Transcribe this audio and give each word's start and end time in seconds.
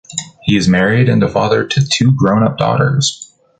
He 0.41 0.57
is 0.57 0.67
married 0.67 1.09
and 1.09 1.21
a 1.21 1.27
father 1.29 1.63
to 1.63 1.87
two 1.87 2.11
grown-up 2.17 2.57
daughters. 2.57 3.35